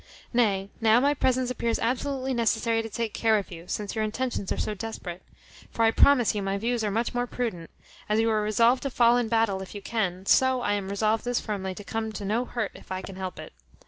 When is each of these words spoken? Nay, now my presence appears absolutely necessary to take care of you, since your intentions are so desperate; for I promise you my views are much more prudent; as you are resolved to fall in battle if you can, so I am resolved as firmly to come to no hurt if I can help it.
Nay, 0.33 0.71
now 0.81 0.99
my 0.99 1.13
presence 1.13 1.51
appears 1.51 1.77
absolutely 1.77 2.33
necessary 2.33 2.81
to 2.81 2.89
take 2.89 3.13
care 3.13 3.37
of 3.37 3.51
you, 3.51 3.65
since 3.67 3.93
your 3.93 4.03
intentions 4.03 4.51
are 4.51 4.57
so 4.57 4.73
desperate; 4.73 5.21
for 5.69 5.85
I 5.85 5.91
promise 5.91 6.33
you 6.33 6.41
my 6.41 6.57
views 6.57 6.83
are 6.83 6.89
much 6.89 7.13
more 7.13 7.27
prudent; 7.27 7.69
as 8.09 8.19
you 8.19 8.27
are 8.31 8.41
resolved 8.41 8.81
to 8.81 8.89
fall 8.89 9.15
in 9.15 9.27
battle 9.29 9.61
if 9.61 9.75
you 9.75 9.81
can, 9.83 10.25
so 10.25 10.61
I 10.61 10.73
am 10.73 10.89
resolved 10.89 11.27
as 11.27 11.39
firmly 11.39 11.75
to 11.75 11.83
come 11.83 12.11
to 12.13 12.25
no 12.25 12.45
hurt 12.45 12.71
if 12.73 12.91
I 12.91 13.03
can 13.03 13.17
help 13.17 13.37
it. 13.37 13.53